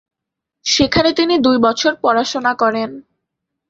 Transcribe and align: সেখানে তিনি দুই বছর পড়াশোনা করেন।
সেখানে 0.65 1.09
তিনি 1.13 1.35
দুই 1.39 1.57
বছর 1.65 1.91
পড়াশোনা 2.03 2.53
করেন। 2.53 2.89